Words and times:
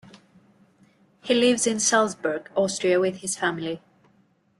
He 1.21 1.35
lives 1.35 1.67
in 1.67 1.79
Salzburg, 1.79 2.49
Austria 2.55 2.99
with 2.99 3.17
his 3.17 3.37
family. 3.37 3.83